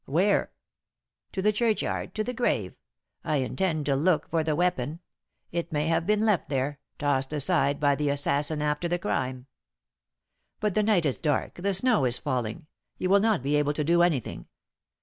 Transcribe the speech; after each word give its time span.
"Where?" 0.05 0.49
"To 1.33 1.43
the 1.43 1.51
churchyard 1.51 2.15
to 2.15 2.23
the 2.23 2.33
grave. 2.33 2.73
I 3.23 3.35
intend 3.35 3.85
to 3.85 3.95
look 3.95 4.27
for 4.31 4.43
the 4.43 4.55
weapon. 4.55 4.99
It 5.51 5.71
may 5.71 5.85
have 5.85 6.07
been 6.07 6.21
left 6.25 6.49
there 6.49 6.79
tossed 6.97 7.31
aside 7.33 7.79
by 7.79 7.93
the 7.93 8.09
assassin 8.09 8.63
after 8.63 8.87
the 8.87 8.97
crime." 8.97 9.45
"But 10.59 10.73
the 10.73 10.81
night 10.81 11.05
is 11.05 11.19
dark 11.19 11.53
the 11.61 11.75
snow 11.75 12.05
is 12.05 12.17
falling. 12.17 12.65
You 12.97 13.11
will 13.11 13.19
not 13.19 13.43
be 13.43 13.55
able 13.57 13.73
to 13.73 13.83
do 13.83 14.01
anything. 14.01 14.47